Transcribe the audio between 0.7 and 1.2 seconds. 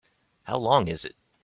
is it?